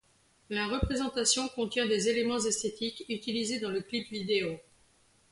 [0.49, 4.59] La représentation contient des éléments esthétiques utilisés dans le clip vidéo.